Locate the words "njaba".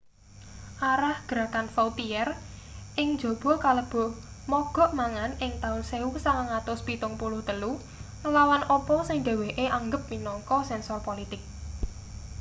3.17-3.53